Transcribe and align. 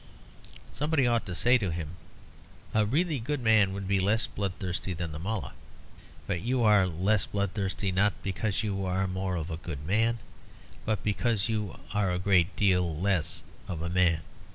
Somebody 0.73 1.05
ought 1.05 1.27
to 1.27 1.35
say 1.35 1.59
to 1.59 1.69
him, 1.69 1.89
"A 2.73 2.87
really 2.87 3.19
good 3.19 3.39
man 3.39 3.71
would 3.71 3.87
be 3.87 3.99
less 3.99 4.25
bloodthirsty 4.25 4.93
than 4.93 5.11
the 5.11 5.19
Mullah. 5.19 5.53
But 6.25 6.41
you 6.41 6.63
are 6.63 6.87
less 6.87 7.27
bloodthirsty, 7.27 7.91
not 7.91 8.13
because 8.23 8.63
you 8.63 8.83
are 8.83 9.05
more 9.07 9.35
of 9.35 9.51
a 9.51 9.57
good 9.57 9.85
man, 9.85 10.17
but 10.85 11.03
because 11.03 11.49
you 11.49 11.77
are 11.93 12.09
a 12.11 12.17
great 12.17 12.55
deal 12.55 12.95
less 12.97 13.43
of 13.67 13.83
a 13.83 13.89
man. 13.89 14.21